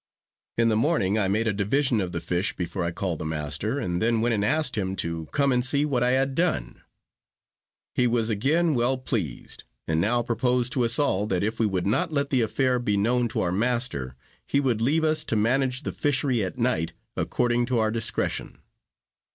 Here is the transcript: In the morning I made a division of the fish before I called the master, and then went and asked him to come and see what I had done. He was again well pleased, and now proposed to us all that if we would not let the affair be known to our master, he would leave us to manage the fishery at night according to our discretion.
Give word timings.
In 0.57 0.69
the 0.69 0.75
morning 0.75 1.19
I 1.19 1.27
made 1.27 1.47
a 1.47 1.53
division 1.53 2.01
of 2.01 2.11
the 2.11 2.21
fish 2.21 2.55
before 2.55 2.83
I 2.83 2.89
called 2.89 3.19
the 3.19 3.25
master, 3.27 3.77
and 3.77 4.01
then 4.01 4.19
went 4.19 4.33
and 4.33 4.43
asked 4.43 4.75
him 4.75 4.95
to 4.95 5.27
come 5.27 5.51
and 5.51 5.63
see 5.63 5.85
what 5.85 6.01
I 6.01 6.13
had 6.13 6.33
done. 6.33 6.81
He 7.93 8.07
was 8.07 8.31
again 8.31 8.73
well 8.73 8.97
pleased, 8.97 9.63
and 9.87 10.01
now 10.01 10.23
proposed 10.23 10.73
to 10.73 10.83
us 10.85 10.97
all 10.97 11.27
that 11.27 11.43
if 11.43 11.59
we 11.59 11.67
would 11.67 11.85
not 11.85 12.11
let 12.11 12.31
the 12.31 12.41
affair 12.41 12.79
be 12.79 12.97
known 12.97 13.27
to 13.27 13.41
our 13.41 13.51
master, 13.51 14.15
he 14.47 14.59
would 14.59 14.81
leave 14.81 15.03
us 15.03 15.23
to 15.25 15.35
manage 15.35 15.83
the 15.83 15.91
fishery 15.93 16.43
at 16.43 16.57
night 16.57 16.93
according 17.15 17.67
to 17.67 17.77
our 17.77 17.91
discretion. 17.91 18.57